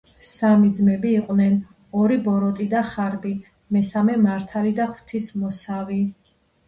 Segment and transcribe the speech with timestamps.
[0.27, 1.59] სამი ძმები იყვნენ.
[2.03, 3.35] ორი ბოროტი და ხარბი,
[3.77, 6.01] მესამე მართალი და ღვთისმოსავი.